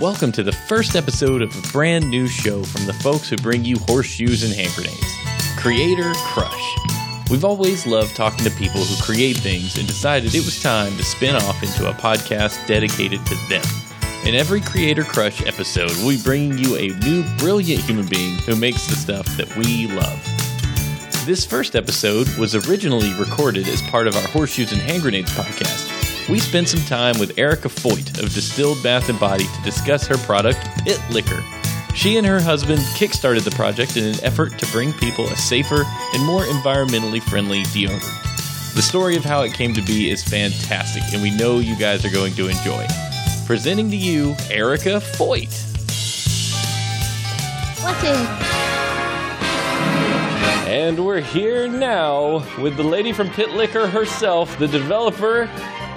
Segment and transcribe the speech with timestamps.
[0.00, 3.66] Welcome to the first episode of a brand new show from the folks who bring
[3.66, 5.14] you horseshoes and hand grenades
[5.58, 7.28] Creator Crush.
[7.28, 11.04] We've always loved talking to people who create things and decided it was time to
[11.04, 13.62] spin off into a podcast dedicated to them.
[14.24, 18.56] In every Creator Crush episode, we'll be bringing you a new brilliant human being who
[18.56, 21.26] makes the stuff that we love.
[21.26, 26.09] This first episode was originally recorded as part of our Horseshoes and Hand Grenades podcast.
[26.28, 30.16] We spent some time with Erica Foyt of Distilled Bath and Body to discuss her
[30.18, 31.42] product, Pit Liquor.
[31.94, 35.82] She and her husband kickstarted the project in an effort to bring people a safer
[36.14, 38.74] and more environmentally friendly deodorant.
[38.74, 42.04] The story of how it came to be is fantastic, and we know you guys
[42.04, 42.86] are going to enjoy.
[43.44, 45.50] Presenting to you, Erica Foyt.
[47.82, 48.50] What's it?
[50.70, 55.50] And we're here now with the lady from Pit Liquor herself, the developer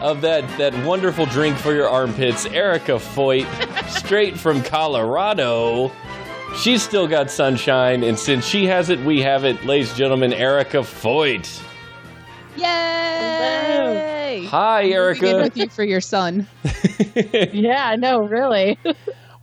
[0.03, 3.47] of that, that wonderful drink for your armpits, Erica Foyt,
[3.89, 5.93] straight from Colorado.
[6.57, 9.63] She's still got sunshine, and since she has it, we have it.
[9.65, 11.63] Ladies and gentlemen, Erica Foyt.
[12.57, 14.45] Yay!
[14.49, 15.37] Hi, Moving in Erica.
[15.37, 16.47] with you for your son.
[17.53, 18.77] Yeah, no, really.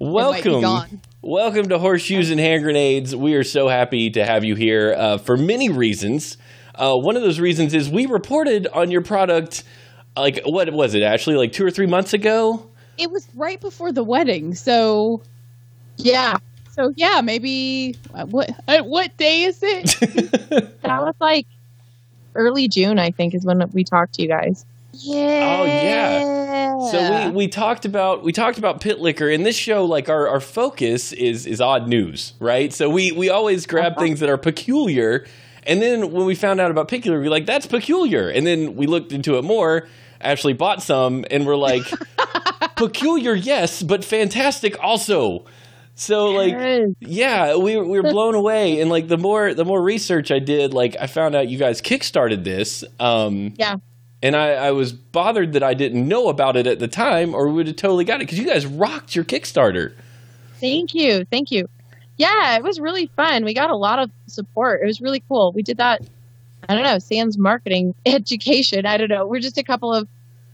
[0.00, 1.00] Welcome.
[1.22, 3.14] Welcome to Horseshoes and Hand Grenades.
[3.14, 6.36] We are so happy to have you here uh, for many reasons.
[6.74, 9.62] Uh, one of those reasons is we reported on your product,
[10.16, 12.66] like, what was it, actually like two or three months ago?
[12.98, 15.22] It was right before the wedding, so
[15.96, 16.38] Yeah,
[16.72, 19.96] so yeah, maybe uh, what uh, what day is it?
[20.82, 21.46] that was like
[22.34, 24.64] early June, I think, is when we talked to you guys.
[24.92, 25.58] Yeah.
[25.60, 26.90] Oh, yeah.
[26.90, 29.84] So we, we talked about we talked about pit liquor in this show.
[29.84, 32.72] Like our, our focus is is odd news, right?
[32.72, 35.26] So we we always grab things that are peculiar,
[35.64, 38.28] and then when we found out about pit liquor, we're like, that's peculiar.
[38.28, 39.88] And then we looked into it more.
[40.20, 41.84] Actually bought some, and we're like,
[42.76, 45.44] peculiar, yes, but fantastic also.
[45.94, 50.30] So like, yeah, we we were blown away, and like the more the more research
[50.30, 52.84] I did, like I found out you guys kickstarted this.
[52.98, 53.76] Um, Yeah.
[54.22, 57.48] and I, I was bothered that I didn't know about it at the time, or
[57.48, 59.92] we would have totally got it because you guys rocked your Kickstarter.
[60.58, 61.24] Thank you.
[61.30, 61.68] Thank you.
[62.16, 63.44] Yeah, it was really fun.
[63.44, 64.80] We got a lot of support.
[64.82, 65.52] It was really cool.
[65.52, 66.02] We did that,
[66.68, 68.84] I don't know, Sans marketing education.
[68.86, 69.26] I don't know.
[69.26, 70.06] We're just a couple of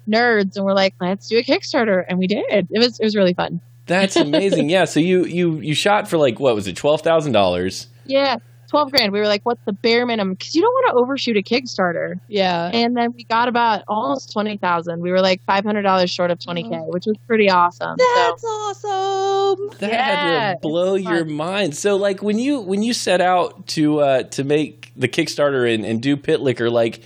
[0.09, 2.05] nerds and we're like, let's do a Kickstarter.
[2.09, 2.44] And we did.
[2.71, 3.61] It was it was really fun.
[3.87, 4.69] That's amazing.
[4.71, 4.84] yeah.
[4.84, 7.89] So you you you shot for like what was it, twelve thousand dollars?
[8.05, 8.37] Yeah.
[8.69, 9.12] 12 grand.
[9.12, 10.34] We were like, what's the bare minimum?
[10.34, 12.19] Because you don't want to overshoot a Kickstarter.
[12.27, 15.00] yeah, And then we got about almost 20,000.
[15.00, 17.95] We were like $500 short of 20K, which was pretty awesome.
[17.97, 19.69] that's so, awesome.
[19.78, 21.77] That Yeah, had to blow your mind.
[21.77, 25.84] So like when you when you set out to uh, to make the Kickstarter and,
[25.84, 27.03] and do pit liquor, like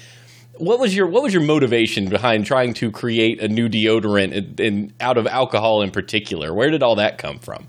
[0.61, 4.61] what was your what was your motivation behind trying to create a new deodorant and,
[4.61, 6.55] and out of alcohol in particular?
[6.55, 7.67] Where did all that come from?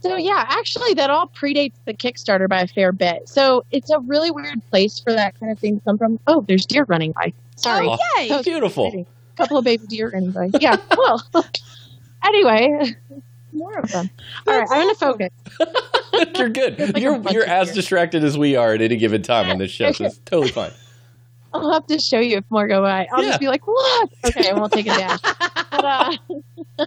[0.00, 3.28] so, yeah, actually, that all predates the Kickstarter by a fair bit.
[3.28, 6.20] So it's a really weird place for that kind of thing to come from.
[6.26, 7.32] Oh, there's deer running by.
[7.56, 7.86] Sorry.
[7.88, 8.28] Oh, yay!
[8.28, 8.92] That Beautiful.
[8.94, 10.50] A couple of baby deer running by.
[10.60, 11.22] Yeah, cool.
[12.24, 12.94] anyway,
[13.52, 14.08] more of them.
[14.46, 15.30] All right, I'm going to focus.
[16.38, 16.78] you're good.
[16.94, 19.92] like you're you're as distracted as we are at any given time on this show,
[19.92, 20.72] so it's totally fine.
[21.54, 23.06] I'll have to show you if more go by.
[23.12, 23.28] I'll Yeah.
[23.30, 25.18] just be like, "What?" Okay, and we'll take it down.
[25.70, 26.12] but, uh,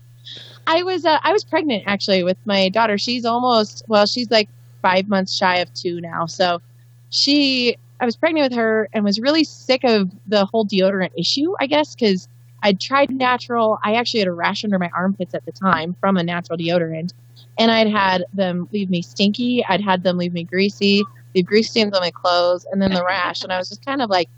[0.68, 2.98] I was uh, I was pregnant actually with my daughter.
[2.98, 4.50] She's almost well, she's like
[4.82, 6.26] five months shy of two now.
[6.26, 6.62] So
[7.10, 11.54] she, I was pregnant with her and was really sick of the whole deodorant issue.
[11.60, 12.28] I guess because
[12.64, 13.80] I'd tried natural.
[13.84, 17.14] I actually had a rash under my armpits at the time from a natural deodorant,
[17.58, 19.66] and I'd had them leave me stinky.
[19.68, 21.04] I'd had them leave me greasy,
[21.36, 23.42] leave grease stains on my clothes, and then the rash.
[23.44, 24.30] And I was just kind of like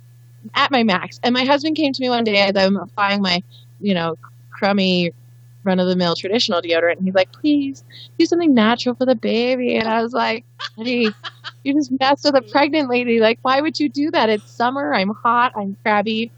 [0.54, 1.20] at my max.
[1.24, 3.44] And my husband came to me one day as I'm applying my,
[3.80, 4.18] you know,
[4.52, 5.12] crummy
[5.64, 6.98] run of the mill traditional deodorant.
[6.98, 7.84] And he's like, please
[8.18, 9.78] do something natural for the baby.
[9.78, 10.46] And I was like,
[10.76, 11.10] honey,
[11.64, 13.20] you just messed with a pregnant lady.
[13.20, 14.30] Like, why would you do that?
[14.30, 14.94] It's summer.
[14.94, 15.54] I'm hot.
[15.56, 16.32] I'm crabby.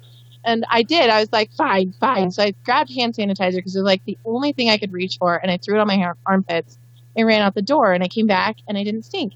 [0.44, 1.09] And I did.
[1.09, 2.29] I was like, fine, fine.
[2.31, 5.18] So I grabbed hand sanitizer because it was like the only thing I could reach
[5.18, 5.35] for.
[5.35, 6.77] And I threw it on my armpits
[7.15, 7.94] and ran out the door.
[7.94, 9.33] And I came back and I didn't stink.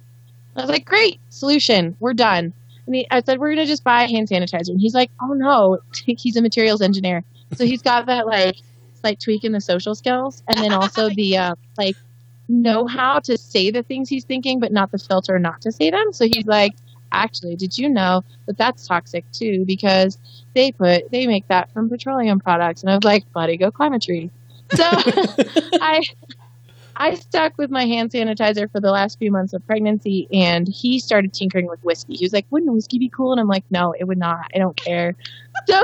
[0.56, 1.96] I was like, great solution.
[2.00, 2.54] We're done.
[2.94, 4.70] He, I said, we're going to just buy hand sanitizer.
[4.70, 7.24] And he's like, oh no, he's a materials engineer.
[7.56, 8.58] So he's got that like
[9.00, 10.44] slight tweak in the social skills.
[10.48, 11.96] And then also the uh, like
[12.48, 15.92] know how to say the things he's thinking, but not the filter not to say
[15.92, 16.12] them.
[16.12, 16.74] So he's like,
[17.12, 19.66] actually, did you know that that's toxic too?
[19.66, 20.18] Because
[20.56, 22.82] they put, they make that from petroleum products.
[22.82, 24.32] And I was like, buddy, go climb a tree.
[24.74, 26.02] So I,
[27.00, 31.00] I stuck with my hand sanitizer for the last few months of pregnancy, and he
[31.00, 32.16] started tinkering with whiskey.
[32.16, 34.52] He was like, "Wouldn't whiskey be cool?" And I'm like, "No, it would not.
[34.54, 35.16] I don't care."
[35.66, 35.82] So,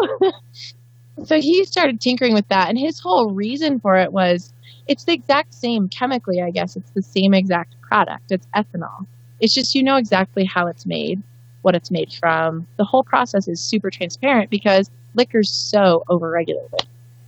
[1.24, 4.54] so he started tinkering with that, and his whole reason for it was
[4.88, 6.76] it's the exact same chemically, I guess.
[6.76, 8.32] It's the same exact product.
[8.32, 9.08] It's ethanol.
[9.40, 11.24] It's just you know exactly how it's made,
[11.62, 12.68] what it's made from.
[12.76, 16.86] The whole process is super transparent because liquor's so overregulated.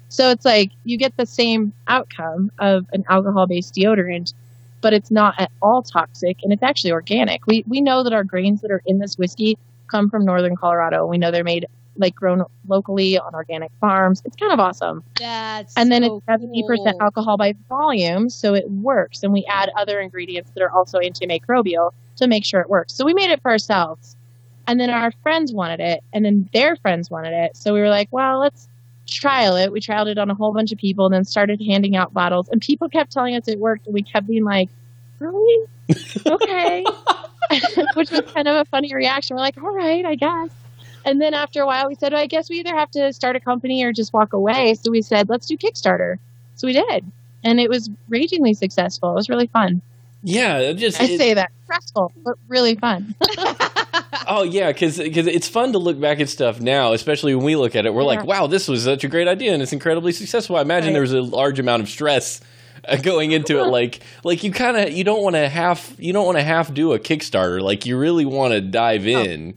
[0.09, 4.33] So it's like you get the same outcome of an alcohol based deodorant,
[4.81, 7.45] but it's not at all toxic and it's actually organic.
[7.47, 9.57] We we know that our grains that are in this whiskey
[9.87, 11.05] come from northern Colorado.
[11.05, 11.65] We know they're made
[11.99, 14.21] like grown locally on organic farms.
[14.23, 15.03] It's kind of awesome.
[15.19, 17.05] That's And then so it's seventy percent cool.
[17.05, 19.23] alcohol by volume, so it works.
[19.23, 22.93] And we add other ingredients that are also antimicrobial to make sure it works.
[22.93, 24.15] So we made it for ourselves.
[24.67, 27.55] And then our friends wanted it, and then their friends wanted it.
[27.55, 28.67] So we were like, well, let's
[29.07, 29.71] trial it.
[29.71, 32.49] We trialed it on a whole bunch of people, and then started handing out bottles.
[32.49, 34.69] And people kept telling us it worked, and we kept being like,
[35.19, 35.67] really?
[36.25, 36.85] Okay.
[37.93, 39.35] Which was kind of a funny reaction.
[39.35, 40.49] We're like, all right, I guess.
[41.05, 43.37] And then after a while, we said, well, I guess we either have to start
[43.37, 44.73] a company or just walk away.
[44.73, 46.17] So we said, let's do Kickstarter.
[46.55, 47.09] So we did.
[47.43, 49.11] And it was ragingly successful.
[49.11, 49.81] It was really fun.
[50.23, 53.15] Yeah, just I say that stressful, but really fun.
[54.27, 57.75] Oh yeah, because it's fun to look back at stuff now, especially when we look
[57.75, 57.93] at it.
[57.93, 60.55] We're like, wow, this was such a great idea and it's incredibly successful.
[60.55, 60.93] I imagine Right.
[60.93, 62.41] there was a large amount of stress
[62.87, 63.63] uh, going into it.
[63.67, 66.73] Like, like you kind of you don't want to half you don't want to half
[66.73, 67.61] do a Kickstarter.
[67.61, 69.55] Like you really want to dive in.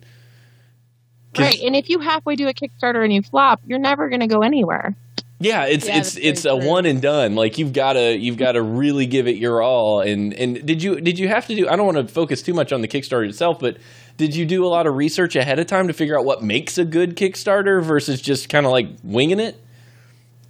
[1.34, 1.60] 'Cause- right.
[1.62, 4.40] And if you halfway do a Kickstarter and you flop, you're never going to go
[4.42, 4.96] anywhere.
[5.42, 7.34] Yeah, it's Yeah, it's that's very it's a one and done.
[7.34, 10.00] Like you've got to you've got to really give it your all.
[10.02, 11.66] And and did you did you have to do?
[11.68, 13.78] I don't want to focus too much on the Kickstarter itself, but
[14.20, 16.76] did you do a lot of research ahead of time to figure out what makes
[16.76, 19.58] a good Kickstarter versus just kind of like winging it?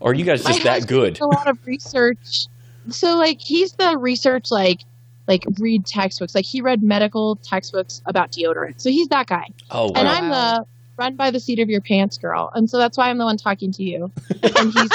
[0.00, 1.20] Or are you guys just that good?
[1.20, 2.46] A lot of research.
[2.88, 4.80] So like he's the research like
[5.28, 6.34] like read textbooks.
[6.34, 8.80] Like he read medical textbooks about deodorant.
[8.80, 9.46] So he's that guy.
[9.70, 10.08] Oh, And.
[10.08, 12.50] I'm the run by the seat of your pants girl.
[12.56, 14.10] And so that's why I'm the one talking to you.
[14.42, 14.90] and he's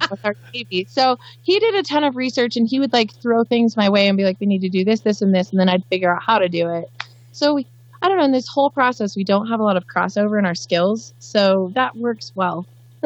[0.08, 0.86] with our baby.
[0.88, 4.06] So he did a ton of research and he would like throw things my way
[4.06, 5.50] and be like, we need to do this, this, and this.
[5.50, 6.88] And then I'd figure out how to do it.
[7.32, 7.66] So we,
[8.02, 10.46] I don't know, in this whole process, we don't have a lot of crossover in
[10.46, 11.12] our skills.
[11.18, 12.66] So that works well.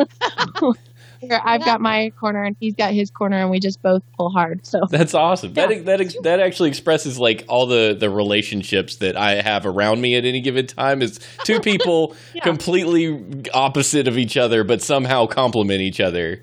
[1.21, 4.29] Where I've got my corner and he's got his corner and we just both pull
[4.29, 4.67] hard.
[4.67, 5.55] So That's awesome.
[5.57, 5.67] Yeah.
[5.69, 10.17] That that that actually expresses like all the the relationships that I have around me
[10.17, 12.43] at any given time is two people Yeah.
[12.43, 13.25] completely
[13.55, 16.43] opposite of each other but somehow complement each other.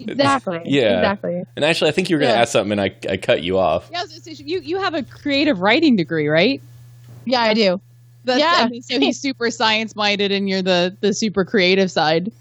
[0.00, 0.62] exactly.
[0.64, 0.98] Yeah.
[1.00, 1.42] Exactly.
[1.56, 2.42] And actually, I think you were going to Yeah.
[2.42, 3.88] ask something, and I I cut you off.
[3.92, 6.62] Yeah, I was you you have a creative writing degree, right?
[7.24, 7.80] Yeah, I do.
[8.24, 8.66] That's, Yeah.
[8.66, 12.32] and so he's super science minded, and you're the the super creative side.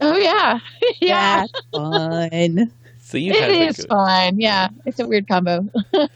[0.00, 0.58] Oh, yeah.
[1.00, 1.46] yeah.
[1.46, 2.70] That's fun.
[3.00, 4.40] So you had It the is good- fun.
[4.40, 4.68] Yeah.
[4.86, 5.68] It's a weird combo.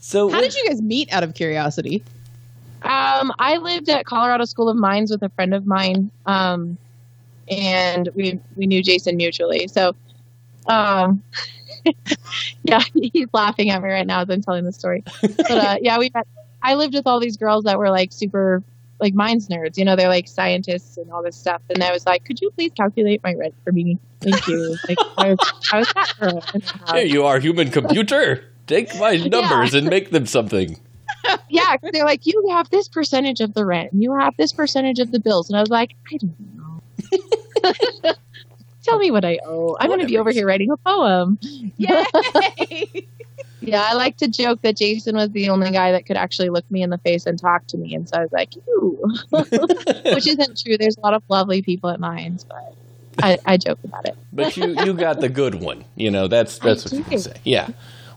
[0.00, 1.12] So How did you guys meet?
[1.12, 2.02] Out of curiosity.
[2.82, 6.76] Um, I lived at Colorado School of Mines with a friend of mine, um,
[7.48, 9.68] and we we knew Jason mutually.
[9.68, 9.94] So,
[10.66, 11.22] um,
[12.64, 15.02] yeah, he's laughing at me right now as I'm telling the story.
[15.20, 16.26] But uh, yeah, we met.
[16.64, 18.62] I lived with all these girls that were like super
[19.00, 19.76] like minds nerds.
[19.76, 21.60] You know, they're like scientists and all this stuff.
[21.68, 23.98] And I was like, "Could you please calculate my rent for me?
[24.20, 25.38] Thank you." Like, I was,
[25.72, 26.42] I was that girl.
[26.54, 26.62] in.
[26.96, 28.44] Here you are, human computer.
[28.66, 30.80] Take my numbers and make them something.
[31.50, 34.52] yeah, 'cause they're like, you have this percentage of the rent, and you have this
[34.52, 38.12] percentage of the bills, and I was like, I don't know.
[38.84, 39.76] Tell me what I owe.
[39.80, 41.38] I'm going to be over here writing a poem.
[41.78, 43.08] Yay!
[43.60, 46.70] Yeah, I like to joke that Jason was the only guy that could actually look
[46.70, 49.00] me in the face and talk to me, and so I was like, "Ew,"
[50.14, 50.76] which isn't true.
[50.76, 52.74] There's a lot of lovely people at mines, but
[53.22, 54.16] I, I joke about it.
[54.32, 55.84] But you you got the good one.
[55.94, 57.34] You know that's I that's what you can say.
[57.44, 57.68] Yeah.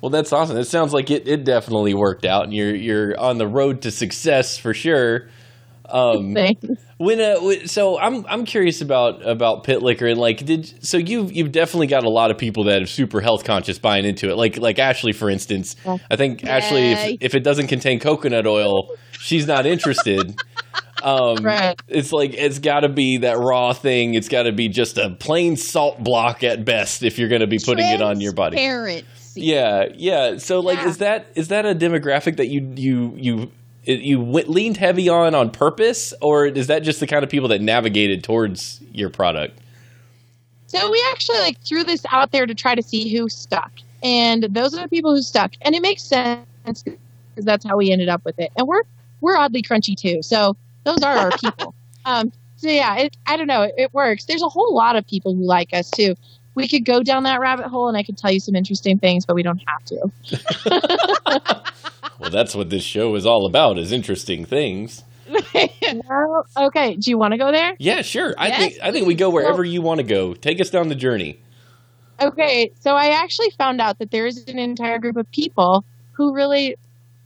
[0.02, 0.58] Well, that's awesome.
[0.58, 3.92] It sounds like it, it definitely worked out, and you're you're on the road to
[3.92, 5.28] success for sure.
[5.89, 6.36] Um,
[6.98, 11.32] when uh, so I'm I'm curious about about pit liquor and like did so you've
[11.32, 14.36] you've definitely got a lot of people that are super health conscious buying into it
[14.36, 15.75] like like Ashley for instance.
[16.12, 18.89] I think Ashley if, if it doesn't contain coconut oil
[19.20, 20.36] she's not interested
[21.03, 21.79] um Right.
[21.88, 25.12] it's like it's got to be that raw thing it's got to be just a
[25.20, 28.58] plain salt block at best if you're going to be putting it on your body
[28.58, 29.06] Transparency.
[29.36, 30.38] yeah, yeah.
[30.38, 30.88] So, like, Yeah.
[30.88, 33.51] is that is that a demographic that you you you
[33.88, 37.48] you went, leaned heavy on on purpose, or is that just the kind of people
[37.50, 39.60] that navigated towards your product?
[40.67, 43.72] So we actually like threw this out there to try to see who stuck,
[44.03, 47.91] and those are the people who stuck, and it makes sense because that's how we
[47.91, 48.51] ended up with it.
[48.58, 48.84] And we're
[49.22, 51.74] we're oddly crunchy too, so those are our people.
[52.06, 54.24] Um, so yeah, it, I don't know, it, it works.
[54.24, 56.15] There's a whole lot of people who like us too.
[56.56, 59.25] We could go down that rabbit hole, and I could tell you some interesting things,
[59.25, 61.63] but we don't have to.
[62.28, 65.04] Well, that's what this show is all about: is interesting things.
[65.30, 67.76] Well, okay, do you want to go there?
[67.80, 68.34] Yeah, sure.
[68.38, 69.36] I Yes, think I think we go please.
[69.36, 70.34] wherever you want to go.
[70.34, 71.40] Take us down the journey.
[72.22, 76.34] Okay, so I actually found out that there is an entire group of people who
[76.34, 76.76] really,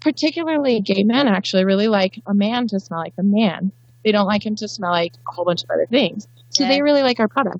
[0.02, 3.72] particularly gay men, actually really like a man to smell like a man.
[4.04, 6.28] They don't like him to smell like a whole bunch of other things.
[6.50, 6.70] So Yeah.
[6.70, 7.60] they really like our product.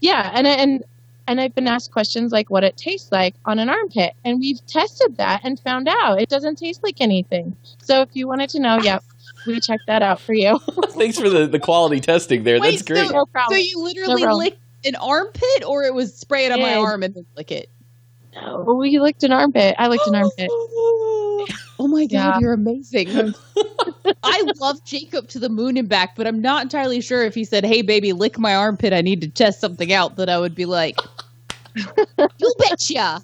[0.00, 0.84] Yeah, and and
[1.26, 4.64] and I've been asked questions like what it tastes like on an armpit, and we've
[4.66, 7.56] tested that and found out it doesn't taste like anything.
[7.82, 9.02] So if you wanted to know, yep,
[9.46, 10.58] we checked that out for you.
[10.90, 12.60] Thanks for the, the quality testing there.
[12.60, 13.08] Wait, That's great.
[13.08, 14.38] so- no So you literally problem.
[14.44, 17.68] licked an armpit, or it was spray it on my arm and then lick it?
[18.34, 19.74] No, we licked an armpit.
[19.78, 20.50] I licked an armpit.
[21.78, 22.38] Oh my god, Yeah.
[22.40, 23.08] you're amazing.
[24.22, 27.44] I love Jacob to the moon and back, but I'm not entirely sure if he
[27.44, 28.94] said, "Hey baby, lick my armpit.
[28.94, 30.96] I need to test something out." That I would be like,
[31.76, 33.20] "You betcha."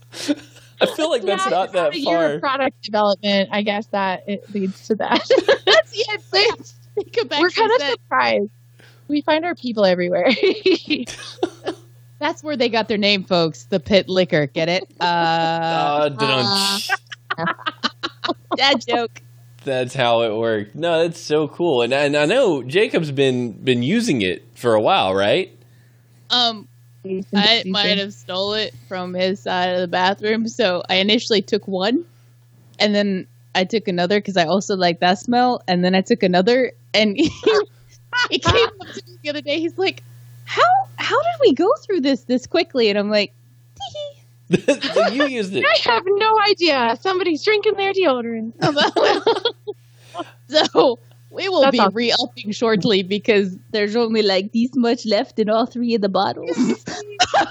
[0.80, 2.32] I feel like that's Yeah, not that a year far.
[2.34, 3.48] of product development.
[3.52, 5.20] I guess that it leads to that.
[5.66, 6.14] That's yeah.
[6.14, 8.50] it's- Jacob We're kind of said- surprised.
[9.08, 10.30] We find our people everywhere.
[12.18, 13.64] That's where they got their name, folks.
[13.64, 14.46] The pit liquor.
[14.46, 14.84] Get it?
[15.00, 16.80] Uh, Uh, dun-dun.
[18.56, 19.20] dad joke.
[19.64, 20.74] That's how it worked.
[20.74, 21.82] No, that's so cool.
[21.82, 25.56] And, and I know Jacob's been been using it for a while, right?
[26.30, 26.66] Um,
[27.34, 30.48] I might have stole it from his side of the bathroom.
[30.48, 32.04] So I initially took one,
[32.78, 35.62] and then I took another because I also like that smell.
[35.66, 37.30] And then I took another, and he,
[38.30, 39.58] he came up to me the other day.
[39.58, 40.02] He's like,
[40.44, 40.62] "How
[40.96, 43.32] how did we go through this this quickly?" And I'm like,
[44.54, 45.64] so you used it.
[45.64, 46.96] I have no idea.
[47.00, 48.52] Somebody's drinking their deodorant.
[50.48, 50.98] so
[51.32, 51.94] we will That's be awesome.
[51.94, 56.50] re-upping shortly because there's only like this much left in all three of the bottles.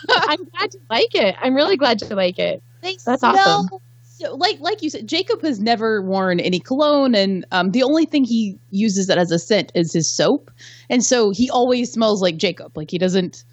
[0.10, 1.36] I'm glad you like it.
[1.42, 2.62] I'm really glad you like it.
[2.82, 3.80] They That's awesome.
[4.04, 8.06] So, like like you said, Jacob has never worn any cologne, and um, the only
[8.06, 10.52] thing he uses that as a scent is his soap,
[10.90, 12.78] and so he always smells like Jacob.
[12.78, 13.44] Like he doesn't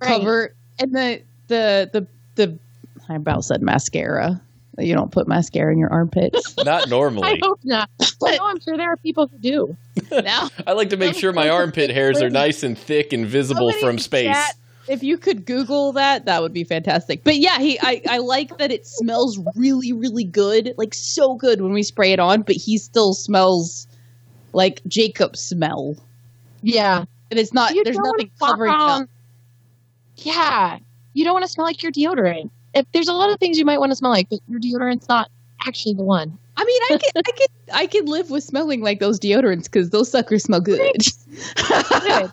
[0.00, 0.54] cover.
[0.78, 2.06] And the the the
[2.36, 2.58] the
[3.08, 4.40] I about said mascara.
[4.78, 6.56] You don't put mascara in your armpits.
[6.64, 7.28] Not normally.
[7.28, 7.88] I hope not.
[8.20, 9.76] But no, I'm sure there are people who do.
[10.10, 13.70] now, I like to make sure my armpit hairs are nice and thick and visible
[13.70, 14.26] Somebody from space.
[14.26, 14.54] chat,
[14.88, 17.24] if you could Google that, that would be fantastic.
[17.24, 20.74] But yeah, he I, I like that it smells really, really good.
[20.76, 23.86] Like so good when we spray it on, but he still smells
[24.52, 25.96] like Jacob smell.
[26.62, 27.04] Yeah.
[27.30, 29.08] And it's not You there's nothing covering it up.
[30.16, 30.78] Yeah.
[31.14, 32.50] You don't want to smell like your deodorant.
[32.76, 35.08] If there's a lot of things you might want to smell like, but your deodorant's
[35.08, 35.30] not
[35.66, 36.38] actually the one.
[36.56, 39.90] I mean, I can I can I can live with smelling like those deodorants because
[39.90, 40.92] those suckers smell good.
[40.92, 42.32] Good.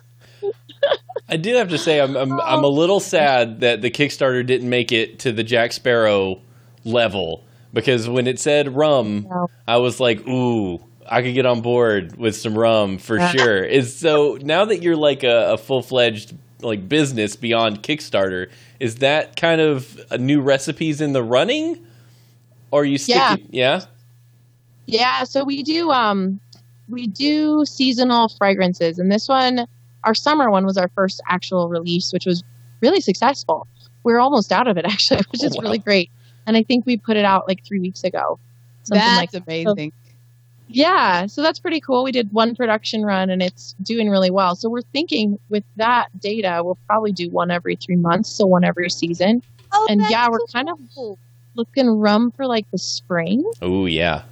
[1.28, 4.68] I do have to say, I'm I'm, I'm a little sad that the Kickstarter didn't
[4.68, 6.40] make it to the Jack Sparrow
[6.84, 9.50] level because when it said rum, No.
[9.66, 13.62] I was like, ooh, I could get on board with some rum for sure.
[13.62, 18.96] Is so now that you're like a, a full fledged like business beyond Kickstarter, is
[18.96, 21.84] that kind of a new recipes in the running?
[22.70, 23.48] Or are you sticking?
[23.50, 23.82] Yeah.
[24.86, 26.40] Yeah, so we do um
[26.88, 29.66] we do seasonal fragrances and this one
[30.04, 32.42] our summer one was our first actual release which was
[32.82, 33.66] really successful.
[34.02, 35.62] We're almost out of it actually, which Oh, is wow.
[35.62, 36.10] really great.
[36.46, 38.38] And I think we put it out like 3 weeks ago.
[38.82, 39.92] Something That's like amazing.
[40.74, 42.02] Yeah, so that's pretty cool.
[42.04, 44.56] We did one production run and it's doing really well.
[44.56, 48.64] So we're thinking with that data, we'll probably do one every 3 months, so one
[48.64, 49.42] every season.
[49.72, 50.78] Oh, and yeah, we're so kind of
[51.54, 53.48] looking rum for like the spring.
[53.62, 54.22] Oh yeah.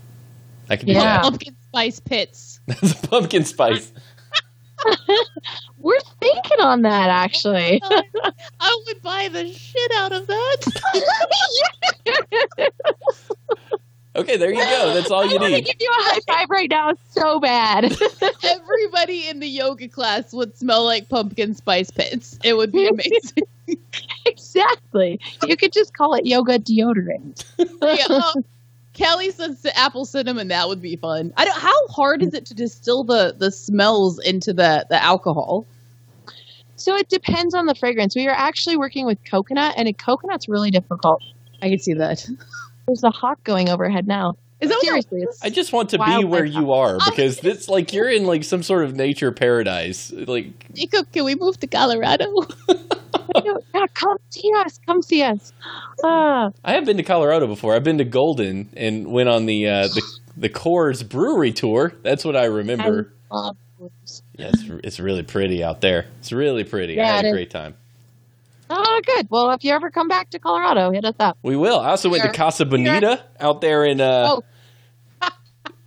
[0.68, 1.00] I can do Yeah.
[1.04, 1.22] that.
[1.22, 2.60] pumpkin spice pits.
[2.66, 3.92] That's a pumpkin spice.
[5.78, 7.80] We're thinking on that actually.
[8.60, 10.72] I would buy the shit out of that.
[14.14, 14.92] Okay, there you go.
[14.92, 15.64] That's all I you want to need.
[15.64, 17.84] give you a high five right now so bad.
[18.44, 22.38] Everybody in the yoga class would smell like pumpkin spice pits.
[22.44, 22.86] It would be
[23.66, 23.78] amazing.
[24.26, 25.18] exactly.
[25.46, 27.44] You could just call it yoga deodorant.
[27.58, 28.32] yeah, uh,
[28.92, 30.48] Kelly says the apple cinnamon.
[30.48, 31.32] That would be fun.
[31.38, 31.58] I don't.
[31.58, 35.64] How hard is it to distill the the smells into the the alcohol?
[36.76, 38.14] So it depends on the fragrance.
[38.14, 41.22] We are actually working with coconut, and a coconut's really difficult.
[41.62, 42.28] I can see that.
[42.86, 44.34] There's a hawk going overhead now.
[44.60, 47.92] Is that Seriously, it's I just want to be where you are because it's like
[47.92, 50.12] you're in like some sort of nature paradise.
[50.12, 52.26] Like Jacob, can we move to Colorado?
[52.68, 54.78] yeah, come see us.
[54.86, 55.52] Come see us.
[56.04, 57.74] Ah, I have been to Colorado before.
[57.74, 60.02] I've been to Golden and went on the uh, the
[60.36, 61.92] the Coors Brewery tour.
[62.04, 63.12] That's what I remember.
[63.32, 63.56] I love.
[64.34, 66.06] Yeah, it's, it's really pretty out there.
[66.20, 67.00] It's really pretty.
[67.00, 67.74] I had a great time.
[68.74, 69.26] Oh, good.
[69.30, 71.38] Well, if you ever come back to Colorado, hit us up.
[71.42, 71.78] We will.
[71.80, 74.00] I also went to Casa Bonita out there in.
[74.00, 74.42] Uh, Oh.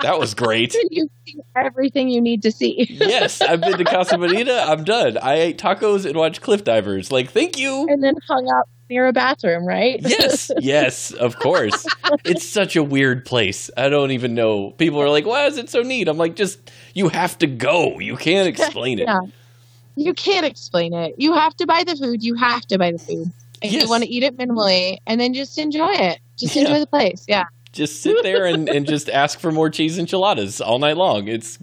[0.01, 0.75] that was great.
[0.91, 2.85] You see everything you need to see.
[2.89, 4.63] yes, I've been to Casa Bonita.
[4.67, 5.17] I'm done.
[5.17, 7.11] I ate tacos and watched cliff divers.
[7.11, 7.87] Like, thank you.
[7.89, 9.99] and then hung up near a bathroom, right?
[10.01, 11.85] yes, yes, of course.
[12.23, 13.71] it's such a weird place.
[13.75, 14.71] I don't even know.
[14.71, 17.99] People are like, "Why is it so neat?" I'm like, "Just you have to go.
[17.99, 19.21] You can't explain it." yeah.
[19.95, 21.15] You can't explain it.
[21.17, 22.23] You have to buy the food.
[22.23, 23.31] You have to buy the food.
[23.61, 23.83] And Yes.
[23.83, 26.19] you want to eat it minimally and then just enjoy it.
[26.37, 26.63] Just Yeah.
[26.63, 27.23] enjoy the place.
[27.27, 27.45] Yeah.
[27.71, 31.27] Just sit there and, and just ask for more cheese enchiladas all night long.
[31.27, 31.57] It's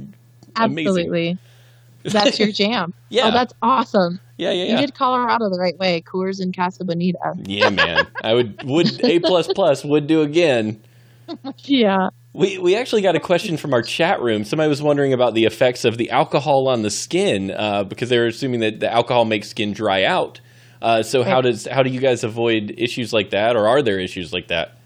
[0.57, 0.89] Amazing.
[0.89, 1.39] Absolutely.
[2.05, 2.93] That's your jam.
[3.11, 4.19] yeah, Oh, that's awesome.
[4.37, 4.81] yeah, yeah, You yeah.
[4.81, 6.03] did Colorado the right way.
[6.03, 7.35] Coors and Casa Bonita.
[7.45, 8.07] Yeah, man.
[8.25, 10.81] I would would A plus plus would do again.
[11.65, 12.11] Yeah.
[12.35, 14.45] We we actually got a question from our chat room.
[14.45, 18.19] Somebody was wondering about the effects of the alcohol on the skin uh, because they
[18.19, 20.41] were assuming that the alcohol makes skin dry out.
[20.81, 24.01] Uh, so how does how do you guys avoid issues like that, or are there
[24.01, 24.79] issues like that?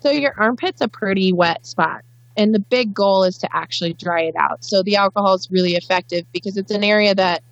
[0.00, 2.02] So your armpit's a pretty wet spot.
[2.36, 4.64] And the big goal is to actually dry it out.
[4.64, 7.44] So the alcohol is really effective because it's an area that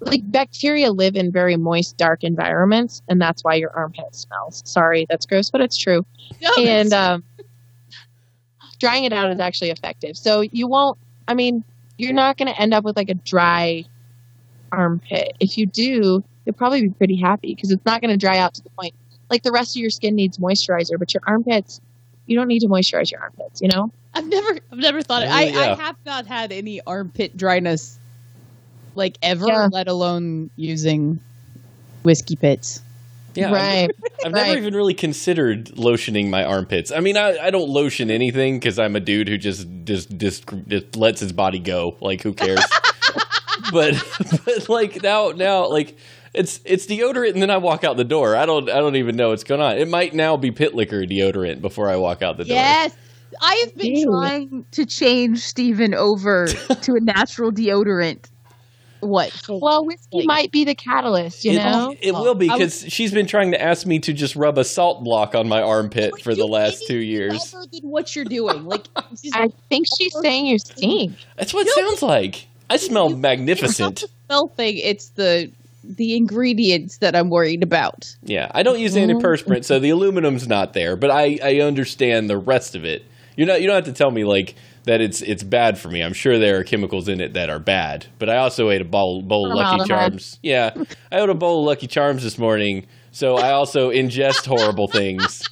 [0.00, 4.62] like bacteria live in very moist, dark environments, and that's why your armpit smells.
[4.66, 6.04] Sorry, that's gross, but it's true.
[6.42, 7.24] No, and that's- um,
[8.78, 10.16] drying it out is actually effective.
[10.16, 10.98] So you won't.
[11.28, 11.64] I mean,
[11.98, 13.84] you're not going to end up with like a dry
[14.72, 15.36] armpit.
[15.40, 18.54] If you do, you'll probably be pretty happy because it's not going to dry out
[18.54, 18.94] to the point
[19.30, 21.80] like the rest of your skin needs moisturizer, but your armpits,
[22.26, 23.60] you don't need to moisturize your armpits.
[23.60, 23.92] You know?
[24.14, 25.28] I've never, I've never thought it.
[25.28, 25.60] I, yeah.
[25.60, 27.98] I have not had any armpit dryness,
[28.94, 29.68] like ever, Yeah.
[29.70, 31.18] let alone using
[32.02, 32.80] whiskey pits.
[33.36, 33.90] Yeah, I've- right.
[34.24, 36.90] I've never even really considered lotioning my armpits.
[36.90, 40.46] I mean, I, I don't lotion anything because I'm a dude who just just, just
[40.66, 41.96] just lets his body go.
[42.00, 42.64] Like, who cares?
[43.72, 43.94] but
[44.44, 45.96] but like now now like
[46.34, 48.36] it's it's deodorant and then I walk out the door.
[48.36, 49.78] I don't I don't even know what's going on.
[49.78, 52.56] It might now be pit liquor deodorant before I walk out the door.
[52.56, 52.96] Yes.
[53.40, 54.06] I have been Ew.
[54.06, 58.30] trying to change Steven over to a natural deodorant.
[59.00, 59.32] What?
[59.48, 61.44] Well, whiskey Like- might be the catalyst.
[61.44, 61.94] You it, know?
[62.00, 65.04] it will be because she's been trying to ask me to just rub a salt
[65.04, 67.54] block on my armpit But for the last two years.
[67.54, 68.86] Other what you're doing, like
[69.34, 71.14] I think she's saying you stink.
[71.36, 72.46] That's what it sounds like.
[72.68, 74.02] I smell magnificent.
[74.02, 74.78] It's smell thing.
[74.78, 75.50] It's the
[75.84, 78.16] the ingredients that I'm worried about.
[78.24, 79.18] Yeah, I don't use Mm-hmm.
[79.18, 80.96] antiperspirant, so the aluminum's not there.
[80.96, 83.04] But I, I understand the rest of it.
[83.36, 84.54] You're not you don't have to tell me like
[84.86, 86.02] that it's it's bad for me.
[86.02, 88.06] I'm sure there are chemicals in it that are bad.
[88.18, 89.88] But I also ate a bowl bowl of Lucky.
[89.88, 90.38] Charms.
[90.42, 90.70] Yeah,
[91.12, 95.42] I ate a bowl of Lucky Charms this morning, so I also ingest horrible things.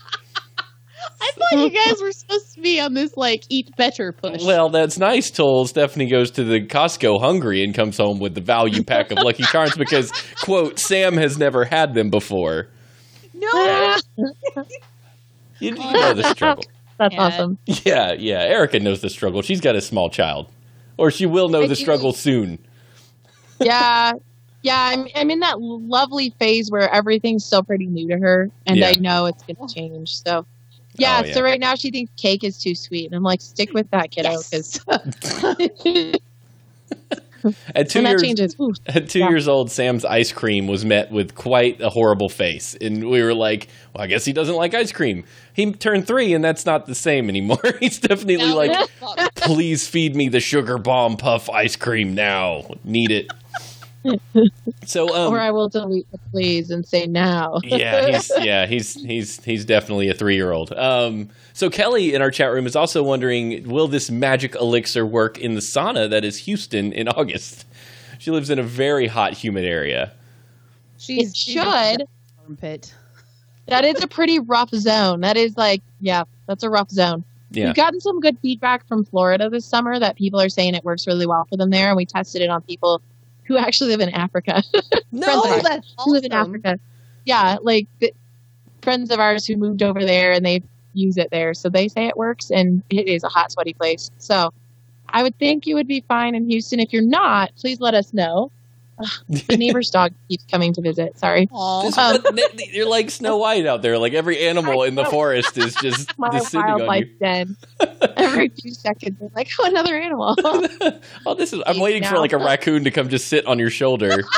[1.21, 4.45] I thought you guys were supposed to be on this like eat better push.
[4.45, 8.41] Well, that's nice till Stephanie goes to the Costco hungry and comes home with the
[8.41, 12.69] value pack of Lucky Charms because quote Sam has never had them before.
[13.33, 13.97] no,
[15.61, 16.65] You, you know the struggle.
[16.99, 17.23] That's Yeah.
[17.23, 17.59] awesome.
[17.85, 18.41] Yeah, yeah.
[18.43, 19.43] Erica knows the struggle.
[19.43, 20.47] She's got a small child,
[20.97, 21.81] or she will know I the do.
[21.83, 22.59] struggle soon.
[23.61, 24.13] yeah
[24.63, 28.77] yeah I'm, I'm in that lovely phase where everything's still pretty new to her and
[28.79, 28.89] Yeah.
[28.89, 30.45] i know it's going to change so
[30.97, 31.35] yeah, Oh, yeah.
[31.35, 34.11] so right now she thinks cake is too sweet and i'm like stick with that
[34.11, 34.81] kiddo Yes.
[37.75, 38.23] At two years,
[38.87, 39.29] at two Yeah.
[39.29, 43.35] years old, Sam's ice cream was met with quite a horrible face, and we were
[43.35, 46.87] like, "Well, I guess he doesn't like ice cream." He turned three, and that's not
[46.87, 47.59] the same anymore.
[47.81, 48.89] He's definitely Now like,
[49.37, 52.63] "Please feed me the sugar bomb puff ice cream now.
[52.85, 53.27] Need it."
[54.85, 58.95] So, um, or i will delete the please and say now yeah, he's yeah, he's
[58.95, 60.73] he's he's definitely a three year old.
[60.73, 65.39] Um, so Kelly in our chat room is also wondering, will this magic elixir work
[65.39, 67.65] in the sauna that is Houston in August?
[68.19, 70.13] She lives in a very hot, humid area.
[70.99, 72.07] She it should
[72.47, 72.95] armpit.
[73.67, 77.67] that is a pretty rough zone that is like yeah that's a rough zone Yeah,
[77.67, 81.07] We've gotten some good feedback from Florida this summer that people are saying it works
[81.07, 83.03] really well for them there, and we tested it on people
[83.47, 84.63] who actually live in Africa.
[85.13, 86.33] no, friends of ours that's who live in.
[86.33, 86.79] Africa.
[87.25, 88.13] Yeah, like the,
[88.83, 92.07] friends of ours who moved over there and they use it there, so they say
[92.07, 94.11] it works, and it is a hot, sweaty place.
[94.19, 94.53] So
[95.09, 96.81] I would think you would be fine in Houston.
[96.81, 98.51] If you're not, please let us know.
[98.99, 99.09] Ugh,
[99.49, 101.19] the neighbor's dog keeps coming to visit.
[101.19, 101.49] Sorry.
[101.53, 101.83] Aw.
[101.85, 103.99] Just- Um, but you're like Snow White out there.
[103.99, 107.19] Like every animal in the forest is just, My just sitting on wildlife you.
[107.21, 107.57] den.
[108.17, 110.35] Every few seconds, they're like, oh, another animal.
[111.27, 111.63] oh, this is.
[111.67, 114.23] I'm Eat waiting for like a raccoon to come just sit on your shoulder.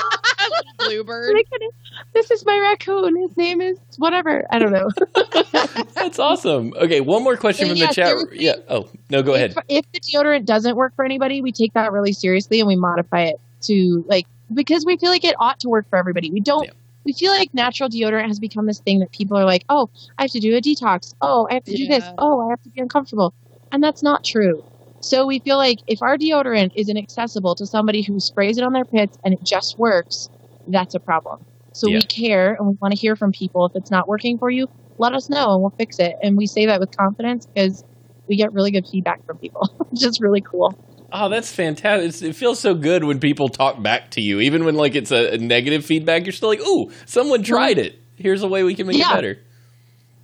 [0.78, 1.36] Bluebird.
[2.14, 3.16] This is my raccoon.
[3.16, 4.44] His name is whatever.
[4.50, 4.88] I don't know.
[5.94, 6.72] That's awesome.
[6.76, 8.16] Okay, one more question So, from yeah, the chat.
[8.32, 8.54] Yeah.
[8.68, 9.54] Oh no, go ahead.
[9.68, 12.76] If, if the deodorant doesn't work for anybody, we take that really seriously and we
[12.76, 16.30] modify it to like because we feel like it ought to work for everybody.
[16.30, 16.66] We don't.
[16.66, 16.72] Yeah.
[17.04, 20.22] We feel like natural deodorant has become this thing that people are like, oh, I
[20.22, 21.14] have to do a detox.
[21.20, 22.04] Oh, I have to do this.
[22.18, 23.32] Oh, I have to be uncomfortable,
[23.70, 24.64] and that's not true.
[25.00, 28.72] So we feel like if our deodorant isn't accessible to somebody who sprays it on
[28.72, 30.28] their pits and it just works,
[30.66, 31.44] that's a problem.
[31.72, 31.98] So yeah.
[31.98, 33.66] we care and we want to hear from people.
[33.66, 34.66] If it's not working for you,
[34.98, 36.16] let us know and we'll fix it.
[36.22, 37.84] And we say that with confidence because
[38.28, 40.76] we get really good feedback from people, which is really cool.
[41.12, 42.08] Oh, that's fantastic!
[42.08, 45.12] It's, it feels so good when people talk back to you, even when like it's
[45.12, 46.24] a, a negative feedback.
[46.24, 47.98] You're still like, "Ooh, someone tried it.
[48.16, 49.12] Here's a way we can make yeah.
[49.12, 49.38] it better."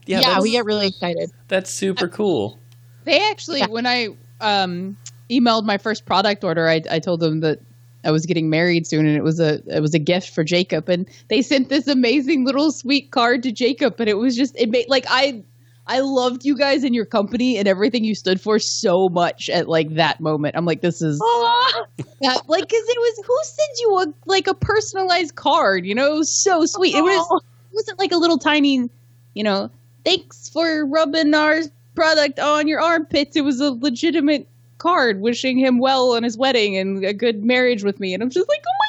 [0.07, 1.31] Yeah, yeah we get really excited.
[1.49, 2.59] That's super cool.
[3.05, 3.67] They actually, yeah.
[3.67, 4.09] when I
[4.41, 4.97] um,
[5.31, 7.61] emailed my first product order, I, I told them that
[8.05, 10.89] I was getting married soon, and it was a it was a gift for Jacob,
[10.89, 14.71] and they sent this amazing little sweet card to Jacob, and it was just it
[14.71, 15.45] made like I
[15.87, 19.69] I loved you guys and your company and everything you stood for so much at
[19.69, 20.57] like that moment.
[20.57, 21.19] I'm like, this is
[21.99, 25.85] that, like, cause it was who sends you a like a personalized card?
[25.85, 26.95] You know, it was so sweet.
[26.95, 28.89] It was it wasn't like a little tiny,
[29.35, 29.71] you know,
[30.05, 31.61] thanks for rubbing our
[31.95, 33.37] product on your armpits.
[33.37, 37.85] It was a legitimate card wishing him well on his wedding and a good marriage
[37.85, 38.15] with me.
[38.15, 38.82] And I'm just like, oh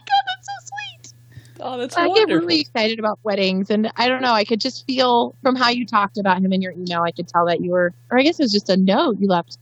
[1.66, 2.28] Oh, that's I wonderful.
[2.28, 4.34] get really excited about weddings, and I don't know.
[4.34, 7.02] I could just feel from how you talked about him in your email.
[7.04, 9.28] I could tell that you were, or I guess it was just a note you
[9.30, 9.58] left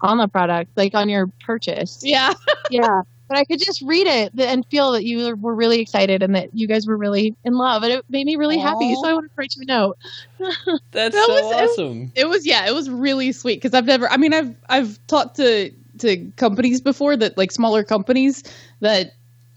[0.00, 2.00] on the product, like on your purchase.
[2.04, 2.34] Yeah,
[2.70, 3.02] yeah.
[3.26, 6.54] But I could just read it and feel that you were really excited and that
[6.54, 8.62] you guys were really in love, and it made me really Aww.
[8.62, 8.94] happy.
[8.94, 9.98] So I wanted to write you a note.
[10.92, 12.12] That's that so was, awesome.
[12.14, 14.08] It, it was yeah, it was really sweet because I've never.
[14.08, 18.44] I mean, I've I've talked to to companies before that like smaller companies
[18.80, 19.14] that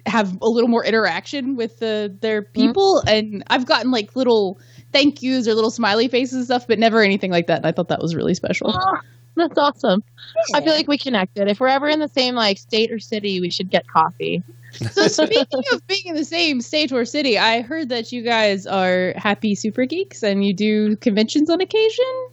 [0.08, 3.04] have a little more interaction with the, their people.
[3.06, 3.10] Mm-hmm.
[3.10, 4.60] And I've gotten like little
[4.92, 7.58] thank yous or little smiley faces and stuff, but never anything like that.
[7.58, 8.74] And I thought that was really special.
[8.74, 8.98] Oh,
[9.36, 10.04] that's awesome.
[10.50, 10.58] Yeah.
[10.58, 11.48] I feel like we connected.
[11.48, 14.44] If we're ever in the same like state or city, we should get coffee.
[14.92, 18.68] So speaking of being in the same state or city, I heard that you guys
[18.68, 22.30] are happy super geeks and you do conventions on occasion.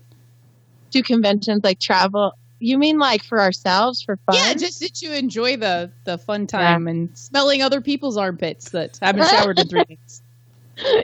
[0.90, 2.32] Do conventions like travel
[2.64, 4.36] you mean like for ourselves for fun?
[4.36, 6.90] Yeah, just that you enjoy the the fun time yeah.
[6.90, 10.22] and smelling other people's armpits that haven't showered in three days.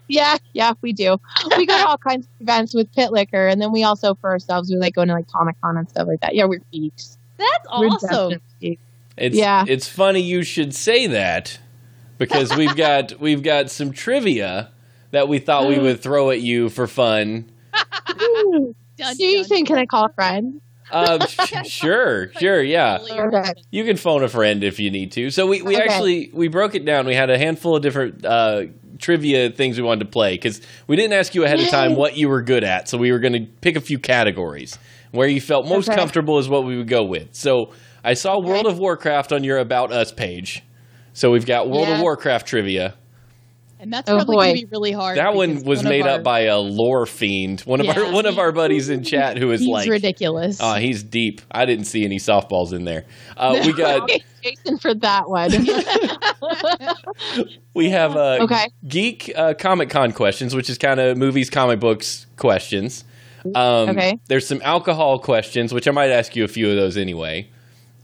[0.09, 1.21] Yeah, yeah, we do.
[1.57, 4.29] We go to all kinds of events with pit liquor, and then we also for
[4.29, 6.35] ourselves we like going to like Comic Con and stuff like that.
[6.35, 7.17] Yeah, we're geeks.
[7.37, 8.41] That's awesome.
[8.61, 9.65] It's yeah.
[9.69, 11.61] It's funny you should say that
[12.19, 14.73] because we've got we've got some trivia
[15.13, 17.53] that we thought we would throw at you for fun.
[17.73, 20.61] Dun, Do you think can I call a friend?
[21.01, 21.25] Uh,
[21.65, 22.99] sure, sure, yeah.
[23.71, 25.31] You can phone a friend if you need to.
[25.31, 25.85] So we, we okay.
[25.85, 27.07] actually we broke it down.
[27.07, 28.63] We had a handful of different uh,
[28.99, 32.17] trivia things we wanted to play because we didn't ask you ahead of time what
[32.17, 32.89] you were good at.
[32.89, 34.79] So we were going to pick a few categories
[35.13, 35.97] where you felt most okay.
[35.97, 37.35] comfortable is what we would go with.
[37.35, 37.73] So
[38.05, 38.49] I saw okay.
[38.49, 40.63] World of Warcraft on your About Us page.
[41.13, 41.97] So we've got World yeah.
[41.97, 42.95] of Warcraft trivia.
[43.81, 45.17] And that's oh probably going to be really hard.
[45.17, 47.63] That one was one made our, up by a lore fiend.
[47.63, 50.59] One of yeah, our one of our buddies in chat who is like ridiculous.
[50.61, 51.41] Oh, he's deep.
[51.51, 53.07] I didn't see any softballs in there.
[53.39, 54.11] Uh, we got
[54.43, 55.51] Jason for that one.
[57.75, 58.69] we have uh, okay.
[58.87, 63.05] geek uh, Comic Con questions, which is kind of movies, comic books questions.
[63.55, 64.19] Um, okay.
[64.27, 67.49] There's some alcohol questions, which I might ask you a few of those anyway.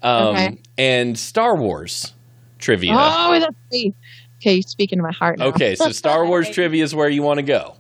[0.02, 0.58] Um, okay.
[0.78, 2.14] And Star Wars
[2.58, 2.92] trivia.
[2.94, 3.94] Oh, that's me.
[4.46, 5.40] Okay, speaking to my heart.
[5.40, 5.46] Now.
[5.46, 7.74] Okay, so Star Wars trivia is where you want to go.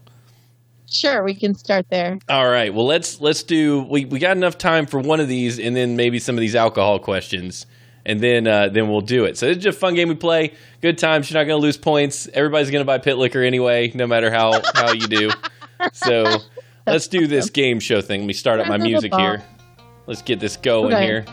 [0.90, 2.18] Sure, we can start there.
[2.28, 2.74] All right.
[2.74, 3.82] Well, let's let's do.
[3.82, 6.56] We, we got enough time for one of these, and then maybe some of these
[6.56, 7.66] alcohol questions,
[8.04, 9.38] and then uh, then we'll do it.
[9.38, 10.54] So it's just a fun game we play.
[10.80, 11.30] Good times.
[11.30, 12.28] You're not going to lose points.
[12.34, 15.30] Everybody's going to buy pit liquor anyway, no matter how how you do.
[15.92, 16.38] So
[16.84, 18.22] let's do this game show thing.
[18.22, 19.44] Let me start up my music here.
[20.08, 21.04] Let's get this going okay.
[21.04, 21.24] here.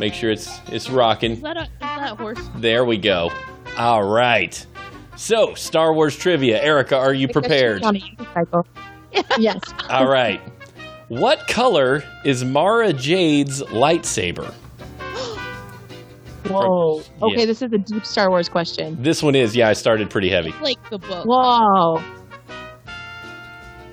[0.00, 1.32] Make sure it's it's rocking.
[1.32, 2.40] Is that, a, is that horse?
[2.56, 3.30] There we go.
[3.76, 4.64] All right.
[5.16, 6.62] So, Star Wars trivia.
[6.62, 7.82] Erica, are you prepared?
[9.38, 9.60] yes.
[9.88, 10.40] All right.
[11.08, 14.52] What color is Mara Jade's lightsaber?
[16.46, 17.00] Whoa.
[17.00, 19.00] From, okay, this is a deep Star Wars question.
[19.02, 20.52] This one is, yeah, I started pretty heavy.
[20.60, 21.24] like the book.
[21.26, 22.02] Whoa.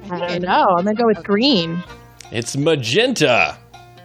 [0.09, 0.65] I don't know.
[0.77, 1.81] I'm going to go with green.
[2.31, 3.57] It's magenta.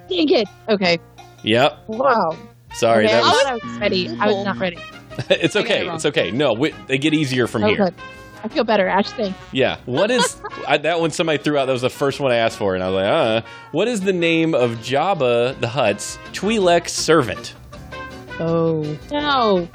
[0.09, 0.49] Dang it.
[0.69, 0.99] Okay.
[1.43, 1.85] Yep.
[1.89, 2.37] Wow.
[2.73, 3.07] Sorry.
[3.07, 3.45] Okay, that was...
[3.47, 4.09] I was ready.
[4.21, 4.79] I was not ready.
[5.31, 5.87] it's okay.
[5.87, 6.31] It it's okay.
[6.31, 7.77] No, we, they get easier from oh, here.
[7.77, 7.95] Good.
[8.45, 9.11] I feel better, Ash.
[9.11, 9.37] Thanks.
[9.51, 9.79] Yeah.
[9.87, 11.11] What is I, that one?
[11.11, 11.67] Somebody threw out.
[11.67, 13.49] That was the first one I asked for, and I was like, uh.
[13.73, 17.55] What is the name of Jabba the Hutt's Twi'lek servant?
[18.39, 19.69] Oh no!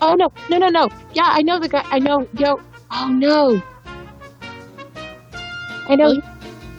[0.00, 0.28] Oh no!
[0.50, 0.88] No no no!
[1.14, 1.82] Yeah, I know the guy.
[1.86, 2.28] I know.
[2.34, 2.60] Yo.
[2.90, 3.62] Oh no!
[5.88, 6.20] I know.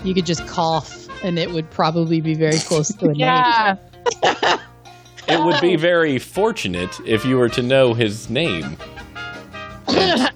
[0.04, 3.75] You could just cough, and it would probably be very close to a yeah.
[4.23, 4.60] name.
[5.30, 8.78] It would be very fortunate if you were to know his name.
[9.88, 10.32] hint,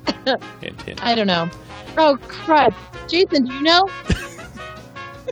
[0.62, 1.03] hint, hint.
[1.06, 1.49] I don't know.
[1.97, 2.73] Oh crud!
[3.08, 3.84] Jason, do you know?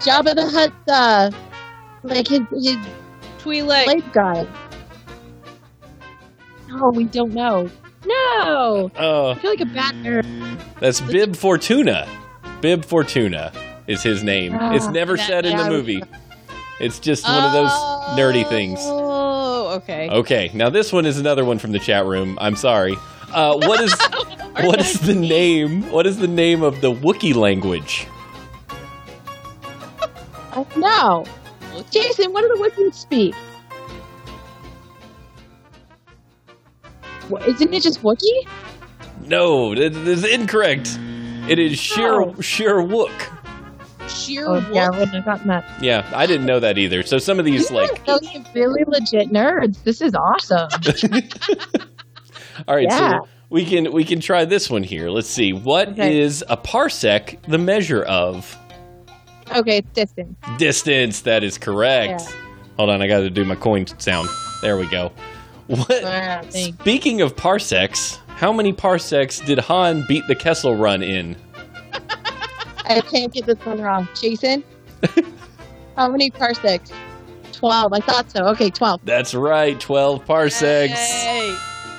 [0.02, 1.32] Jabba the Hutt, uh,
[2.04, 2.78] like his his
[3.40, 4.48] Twi'lek slave guy.
[6.70, 7.70] No, we don't know.
[8.06, 8.92] No.
[8.98, 10.60] Oh, I feel like a bad nerd.
[10.80, 12.08] that's Bib Fortuna.
[12.62, 13.52] Bib Fortuna
[13.88, 14.56] is his name.
[14.60, 16.04] Ah, it's never that- said in yeah, the I was- movie.
[16.80, 17.72] It's just one of those
[18.18, 18.80] nerdy things.
[19.72, 20.10] Okay.
[20.10, 22.38] Okay, now this one is another one from the chat room.
[22.42, 22.96] I'm sorry.
[23.34, 23.94] Uh, what is
[24.62, 25.90] what is the name?
[25.92, 28.06] What is the name of the Wookiee language?
[30.76, 31.26] No.
[31.90, 33.34] Jason, what do the Wookiees speak?
[37.30, 38.48] What, isn't it just Wookiee?
[39.26, 41.00] No, that is incorrect.
[41.48, 42.34] It is Shir Oh.
[42.34, 43.41] Shyriiwook.
[44.22, 45.00] Sheer Oh, yeah, I wolf.
[45.00, 45.66] wouldn't have gotten that.
[45.82, 47.04] Yeah, I didn't know that either.
[47.04, 49.84] So some of these You like guys are really legit nerds.
[49.84, 50.70] This is awesome.
[52.68, 53.20] All right, Yeah.
[53.22, 55.10] so we can we can try this one here.
[55.10, 55.52] Let's see.
[55.54, 56.54] What is Okay.
[56.54, 58.58] a parsec the measure of?
[59.56, 60.38] okay, it's distant.
[60.58, 61.22] Distance.
[61.22, 62.22] That is correct.
[62.22, 62.36] Yeah.
[62.78, 64.30] Hold on, I got to do my coin sound.
[64.62, 65.12] There we go.
[65.68, 65.88] What?
[65.88, 66.56] Thanks.
[66.80, 71.36] Speaking of parsecs, how many parsecs did Han beat the Kessel Run in?
[72.98, 74.08] I can't get this one wrong.
[74.20, 74.64] Jason?
[75.96, 76.92] How many parsecs?
[77.54, 77.94] 12.
[77.94, 78.46] I thought so.
[78.48, 79.02] Okay, 12.
[79.04, 80.94] That's right, twelve parsecs.
[80.94, 81.56] Hey.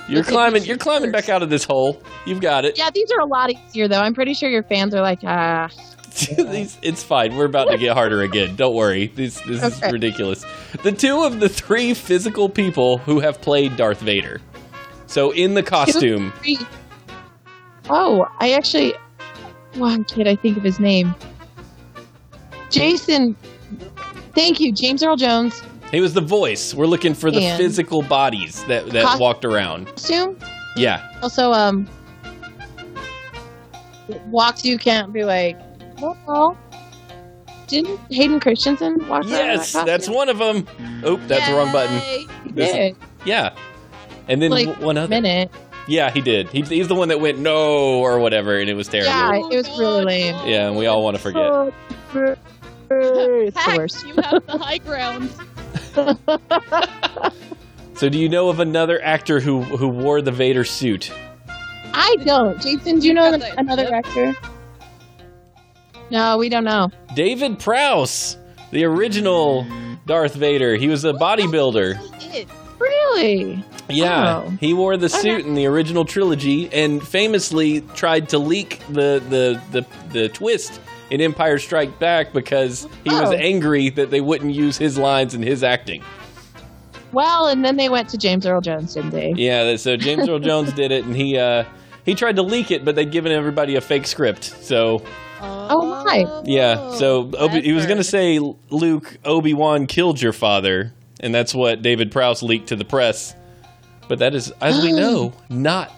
[0.08, 0.62] You're Look climbing.
[0.62, 1.26] you You're climbing first.
[1.26, 2.02] back out of this hole.
[2.26, 2.76] You've got it.
[2.76, 4.00] Yeah, these are a lot easier, though.
[4.00, 5.68] I'm pretty sure your fans are like, ah.
[6.36, 7.36] These- it's fine.
[7.36, 8.56] We're about to get harder again.
[8.56, 9.06] Don't worry.
[9.06, 10.44] This this is ridiculous.
[10.82, 14.40] The two of the three physical people who have played Darth Vader.
[15.06, 16.58] So in the costume, Three.
[17.88, 18.94] Oh, I actually.
[19.74, 21.14] Why can't I think of his name?
[22.70, 23.34] Jason.
[24.34, 25.62] Thank you, James Earl Jones.
[25.90, 26.72] he was the voice.
[26.74, 29.86] We're looking for the And- physical bodies that that Cos- walked around.
[29.88, 30.36] Costume.
[30.76, 31.02] Yeah.
[31.22, 31.86] Also, um,
[34.26, 35.58] walks you can't be like,
[36.02, 36.56] oh,
[37.68, 39.22] didn't Hayden Christensen walk?
[39.24, 40.14] around in Yes, that that's costume?
[40.14, 40.66] one of them.
[41.06, 41.94] Oop, that's the wrong button.
[41.96, 42.26] Yay.
[42.44, 42.96] He This- did.
[43.24, 43.50] Yeah.
[44.28, 45.08] And then Like, w- one other.
[45.08, 45.50] minute.
[45.92, 46.48] Yeah, he did.
[46.48, 49.10] He, he's the one that went no or whatever, and it was terrible.
[49.10, 50.34] Yeah, Yeah, it was really lame.
[50.46, 51.74] Yeah, and we all want to forget.
[52.90, 54.06] It's the worst.
[54.06, 55.30] you have the high ground.
[57.94, 61.12] So, do you know of another actor who who wore the Vader suit?
[61.92, 62.60] I don't.
[62.60, 63.92] Jason, do you know another yep.
[63.92, 64.34] actor?
[66.10, 66.90] No, we don't know.
[67.14, 68.36] David Prowse,
[68.72, 69.64] the original
[70.06, 70.74] Darth Vader.
[70.74, 71.96] He was a bodybuilder.
[73.16, 73.20] It.
[73.22, 73.64] Really?
[73.88, 74.50] Yeah, Oh.
[74.60, 75.18] he wore the Okay.
[75.18, 80.80] suit in the original trilogy, and famously tried to leak the the the, the twist
[81.10, 83.32] in Empire Strike Back because he was Oh.
[83.32, 86.02] angry that they wouldn't use his lines and his acting.
[87.12, 89.34] Well, and then they went to James Earl Jones, didn't they?
[89.36, 91.64] Yeah, so James Earl Jones did it, and he uh,
[92.06, 94.44] he tried to leak it, but they'd given everybody a fake script.
[94.44, 95.02] So
[95.42, 96.24] Oh, my.
[96.44, 98.38] yeah, so Obi- he was gonna say
[98.70, 103.34] Luke Obi Wan killed your father, and that's what David Prowse leaked to the press.
[104.08, 105.90] But that is, as we know, not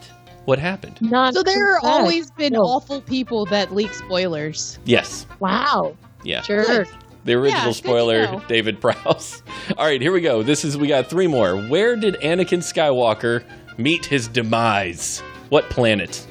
[0.44, 1.00] what happened.
[1.00, 2.60] Not So there have always been No.
[2.60, 4.78] awful people that leak spoilers.
[4.84, 5.96] Yes, Wow.
[6.22, 6.42] yeah.
[6.42, 6.84] Sure.
[7.24, 8.42] The original Yeah, spoiler.
[8.48, 9.42] David Prowse.
[9.78, 10.42] All right, here we go.
[10.42, 11.56] This is we got three more.
[11.68, 13.42] Where did Anakin Skywalker
[13.78, 15.20] meet his demise?
[15.48, 16.26] What planet?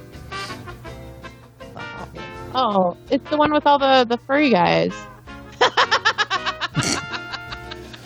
[2.55, 4.93] Oh, it's the one with all the the furry guys.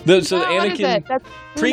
[0.08, 1.04] The, so Oh, is Anakin, it?
[1.06, 1.24] That's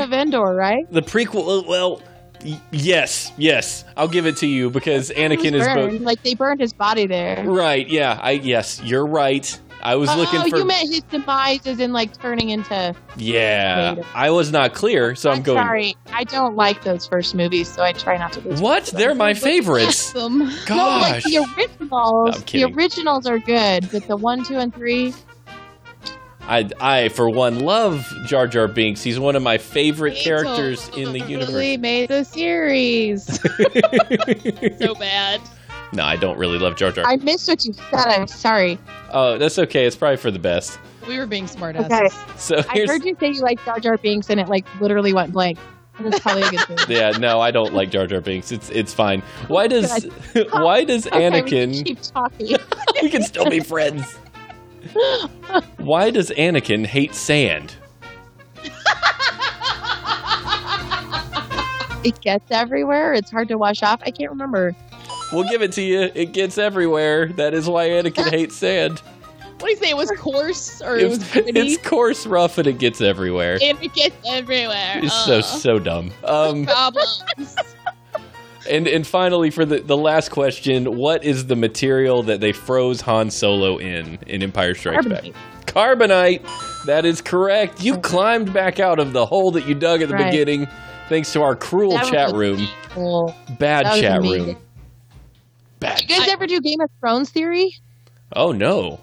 [0.01, 0.85] of Endor, right?
[0.91, 1.63] the prequel.
[1.63, 2.01] uh, Well,
[2.43, 5.91] y- yes, yes, I'll give it to you because Anakin is burned.
[5.91, 6.01] both.
[6.01, 7.43] Like they burned his body there.
[7.47, 7.87] Right?
[7.87, 8.19] Yeah.
[8.21, 9.59] I yes, you're right.
[9.81, 10.57] I was looking oh, for.
[10.57, 12.95] you meant his demise is in like turning into.
[13.17, 13.95] yeah.
[14.15, 15.59] I was not clear, so I'm, I'm going.
[15.59, 18.41] sorry, I don't like those first movies, so I try not to.
[18.61, 18.85] What?
[18.87, 20.13] They're my favorites.
[20.15, 20.39] Awesome.
[20.69, 21.23] No, like Gosh.
[21.25, 22.43] the originals.
[22.45, 25.13] The originals are good, but the one, two, and three.
[26.47, 29.01] I, I, for one, love Jar Jar Binks.
[29.01, 31.49] He's one of my favorite They characters in the universe.
[31.53, 31.81] universe.
[31.81, 33.25] made the series.
[34.79, 35.41] so bad.
[35.93, 37.05] no, I don't really love Jar Jar.
[37.07, 37.95] I missed what you said.
[38.07, 38.77] I'm sorry.
[39.11, 39.85] Oh, that's okay.
[39.85, 40.77] It's probably for the best.
[41.07, 44.29] We were being smart Okay, So I heard you say you like Jar Jar Binks,
[44.29, 45.57] and it like literally went blank.
[45.99, 46.77] That's probably a good thing.
[46.89, 48.51] Yeah, no, I don't like Jar Jar Binks.
[48.51, 49.21] It's it's fine.
[49.47, 50.03] Why does
[50.51, 51.85] why does Okay, we can Anakin?
[51.85, 52.57] keep talking.
[53.01, 54.17] we can still be friends.
[55.77, 57.75] Why does Anakin hate sand?
[62.03, 63.13] it gets everywhere.
[63.13, 64.01] It's hard to wash off.
[64.05, 64.75] I can't remember.
[65.33, 66.11] We'll give it to you.
[66.13, 67.27] It gets everywhere.
[67.29, 68.99] That is why Anakin hates sand.
[69.59, 69.89] What do you say?
[69.89, 73.57] It was coarse or it was It's, coarse, rough, and it gets everywhere.
[73.61, 74.99] and it gets everywhere.
[75.01, 76.11] It's so so dumb.
[76.25, 77.23] Um, problems.
[78.69, 83.01] And and finally, for the the last question, what is the material that they froze
[83.01, 85.23] Han Solo in in Empire Strikes Back?
[85.67, 86.41] Carbonate.
[86.43, 86.85] Carbonite.
[86.85, 87.83] That is correct.
[87.83, 90.31] You climbed back out of the hole that you dug at the Right.
[90.31, 90.67] beginning
[91.09, 92.67] thanks to our cruel That chat room.
[92.89, 93.35] Cool.
[93.59, 94.45] Bad chat amazing.
[94.47, 94.57] room.
[95.79, 95.97] Bad.
[95.99, 97.71] Did you guys ever do Game of Thrones theory?
[98.35, 98.99] Oh no.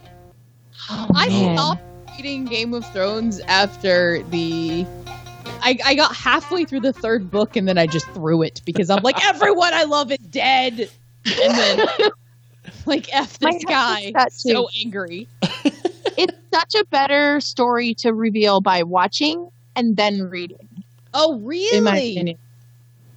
[0.88, 1.82] I stopped
[2.16, 4.86] reading Game of Thrones after the.
[5.62, 8.90] I, I got halfway through the third book and then I just threw it because
[8.90, 10.90] I'm like, everyone I love is dead.
[11.24, 11.86] And then,
[12.86, 14.12] like, F this guy.
[14.30, 15.28] So angry.
[16.16, 20.68] it's such a better story to reveal by watching and then reading.
[21.14, 22.12] Oh, in my really?
[22.12, 22.38] opinion.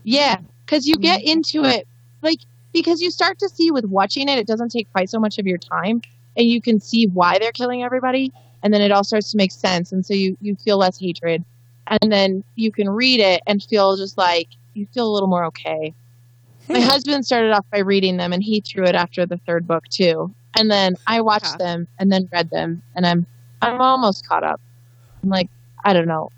[0.03, 1.29] Yeah, because you get mm-hmm.
[1.29, 1.87] into it
[2.21, 2.39] like
[2.73, 5.47] because you start to see with watching it, it doesn't take quite so much of
[5.47, 6.01] your time,
[6.35, 8.31] and you can see why they're killing everybody,
[8.61, 11.43] and then it all starts to make sense, and so you you feel less hatred,
[11.87, 15.45] and then you can read it and feel just like you feel a little more
[15.45, 15.93] okay.
[16.67, 16.73] Hmm.
[16.73, 19.83] My husband started off by reading them, and he threw it after the third book
[19.89, 21.65] too, and then I watched Yeah.
[21.65, 23.25] them and then read them, and I'm
[23.61, 24.59] I'm almost caught up.
[25.23, 25.49] I'm like
[25.83, 26.31] I don't know.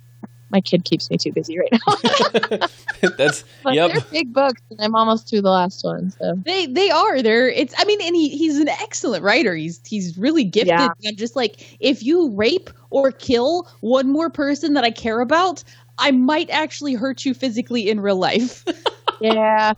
[0.49, 2.67] My kid keeps me too busy right now.
[3.17, 3.91] That's But yep.
[3.91, 6.11] they're big books, and I'm almost through the last one.
[6.11, 7.21] So They they are.
[7.21, 9.55] They're it's I mean, and he, he's an excellent writer.
[9.55, 10.69] He's he's really gifted.
[10.69, 10.89] Yeah.
[11.05, 15.63] I'm just like, if you rape or kill one more person that I care about,
[15.97, 18.63] I might actually hurt you physically in real life.
[19.19, 19.73] yeah,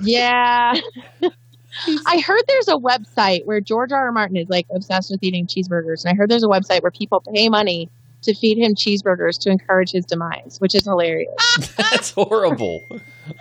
[0.00, 0.74] yeah.
[2.06, 4.06] I heard there's a website where George R.
[4.06, 4.12] R.
[4.12, 7.20] Martin is like obsessed with eating cheeseburgers, and I heard there's a website where people
[7.34, 7.88] pay money
[8.22, 11.34] to feed him cheeseburgers to encourage his demise, which is hilarious.
[11.76, 12.86] That's horrible.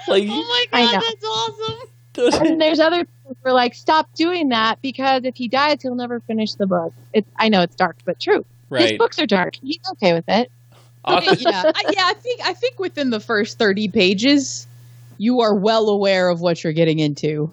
[0.07, 2.47] Like oh my god, that's awesome.
[2.47, 5.95] and there's other people who are like, stop doing that because if he dies, he'll
[5.95, 6.93] never finish the book.
[7.13, 8.45] It's I know it's dark, but true.
[8.71, 9.55] His books are dark.
[9.61, 10.51] He's okay with it.
[11.07, 12.03] Okay, yeah, I, yeah.
[12.05, 14.67] I think I think within the first thirty pages,
[15.17, 17.51] you are well aware of what you're getting into.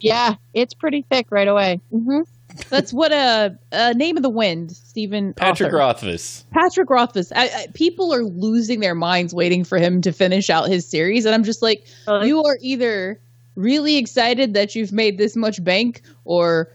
[0.00, 1.80] Yeah, it's pretty thick right away.
[1.90, 2.22] hmm
[2.70, 5.78] That's what a uh, uh, name of the wind, Stephen Patrick author.
[5.78, 6.44] Rothfuss.
[6.52, 7.32] Patrick Rothfuss.
[7.34, 11.24] I, I, people are losing their minds waiting for him to finish out his series,
[11.24, 11.86] and I'm just like,
[12.22, 13.20] you are either
[13.56, 16.72] really excited that you've made this much bank, or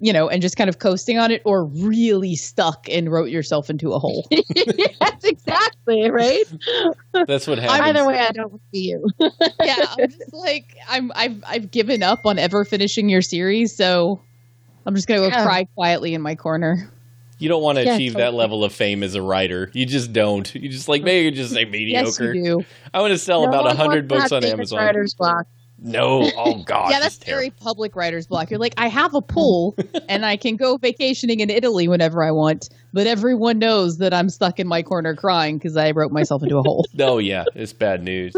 [0.00, 3.70] you know, and just kind of coasting on it, or really stuck and wrote yourself
[3.70, 4.26] into a hole.
[4.30, 6.44] yes, exactly, right?
[7.26, 7.80] That's what happens.
[7.80, 9.06] Either way, I don't see you.
[9.62, 14.20] yeah, I'm just like, I'm, I've, I've given up on ever finishing your series, so
[14.86, 15.44] I'm just gonna go Yeah.
[15.44, 16.90] cry quietly in my corner.
[17.38, 19.70] You don't want to Yeah, achieve that level of fame as a writer.
[19.74, 20.54] You just don't.
[20.54, 22.32] You just like maybe you just say Yes, mediocre.
[22.34, 22.64] you do.
[22.94, 24.78] I want to sell No about a hundred books on Amazon.
[24.78, 25.46] Writer's block.
[25.78, 28.50] No, oh god, yeah, that's very public writer's block.
[28.50, 29.76] You're like, I have a pool
[30.08, 34.28] and I can go vacationing in Italy whenever I want, but everyone knows that I'm
[34.30, 36.86] stuck in my corner crying because I wrote myself into a hole.
[36.94, 38.34] No, yeah, it's bad news.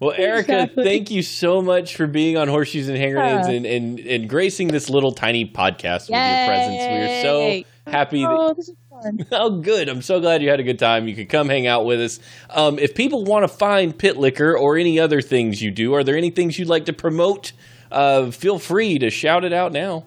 [0.00, 0.84] Well, Erica, Exactly.
[0.84, 3.54] thank you so much for being on Horseshoes and Grenades Yeah.
[3.54, 6.78] and, and, and gracing this little tiny podcast with your presence.
[6.78, 7.66] We are so Yay.
[7.86, 8.22] happy.
[8.22, 8.70] That, Oh, this
[9.04, 9.26] is fun.
[9.32, 9.88] oh, good.
[9.88, 11.08] I'm so glad you had a good time.
[11.08, 12.20] You could come hang out with us.
[12.50, 16.04] Um, if people want to find Pit Liquor or any other things you do, are
[16.04, 17.52] there any things you'd like to promote?
[17.90, 20.04] Uh, feel free to shout it out now.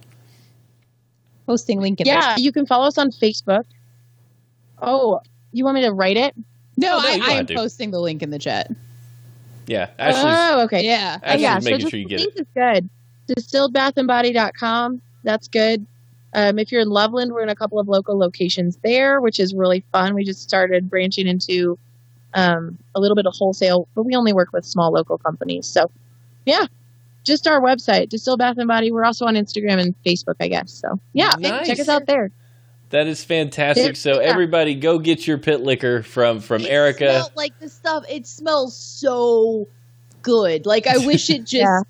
[1.46, 3.64] Posting link in Yeah, you can follow us on Facebook.
[4.82, 5.22] Oh,
[5.54, 6.36] you want me to write it?
[6.76, 8.70] No, Oh, no, I, I am posting the link in the chat.
[9.66, 10.24] Yeah, Ashley's.
[10.26, 10.84] oh, okay.
[10.86, 11.18] Yeah.
[11.24, 12.42] Ashley's yeah, making just- sure you get link it.
[12.42, 12.90] is good.
[13.28, 15.02] Distilledbathandbody.com.
[15.24, 15.86] That's good.
[16.38, 19.56] Um, if you're in Loveland, we're in a couple of local locations there, which is
[19.56, 20.14] really fun.
[20.14, 21.80] We just started branching into
[22.36, 25.66] um, a little bit of wholesale, but we only work with small local companies.
[25.66, 25.90] So,
[26.46, 26.68] yeah,
[27.24, 28.92] just our website, Distilled Bath and Body.
[28.92, 30.72] We're also on Instagram and Facebook, I guess.
[30.72, 31.66] So, yeah, Nice.
[31.66, 32.30] check us out there.
[32.92, 33.96] That is fantastic.
[33.96, 34.28] So Yeah.
[34.30, 37.10] everybody, go get your Pit Liquor from from It Erica.
[37.10, 38.06] smelled like the stuff.
[38.08, 39.68] It smells so
[40.22, 40.68] good.
[40.68, 41.82] Like I wish it just Yeah.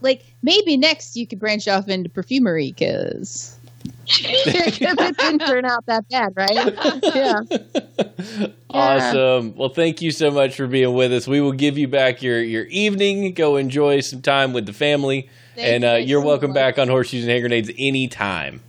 [0.00, 3.63] like maybe next you could branch off into perfumery because Because
[4.06, 6.74] it didn't turn out that bad, right?
[7.14, 8.46] yeah.
[8.74, 9.54] Awesome.
[9.54, 11.28] Well, thank you so much for being with us.
[11.28, 13.32] We will give you back your your evening.
[13.32, 16.50] Go enjoy some time with the family, Thank and you uh, guys you're so welcome
[16.50, 16.54] much.
[16.56, 18.62] back on Horseshoes and Hand Grenades anytime.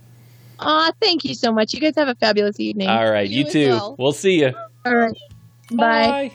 [0.60, 1.74] Aw, thank you so much.
[1.74, 2.88] You guys have a fabulous evening.
[2.88, 3.68] All right, you, You too.
[3.70, 3.96] well.
[3.98, 4.52] We'll see you.
[4.84, 5.16] All right.
[5.72, 6.32] Bye.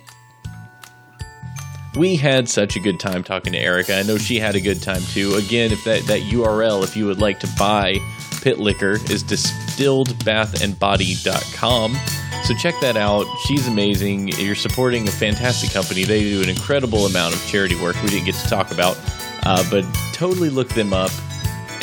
[1.98, 3.96] We had such a good time talking to Erica.
[3.98, 5.36] I know she had a good time too.
[5.36, 7.96] Again, if that, that URL, if you would like to buy
[8.42, 11.98] pit liquor, is distilledbathandbody.com.
[12.44, 13.26] So check that out.
[13.46, 14.30] She's amazing.
[14.30, 16.04] You're supporting a fantastic company.
[16.04, 19.00] They do an incredible amount of charity work we didn't get to talk about,
[19.46, 21.12] uh, but totally look them up.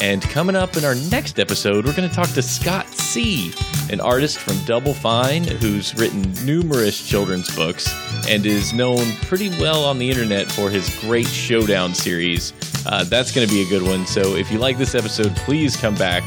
[0.00, 3.52] And coming up in our next episode, we're going to talk to Scott C.,
[3.90, 7.92] an artist from Double Fine who's written numerous children's books
[8.28, 12.52] and is known pretty well on the internet for his great Showdown series.
[12.86, 14.06] Uh, that's going to be a good one.
[14.06, 16.22] So if you like this episode, please come back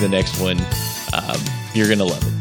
[0.00, 0.58] the next one.
[1.12, 1.40] Um,
[1.74, 2.37] you're going to love it.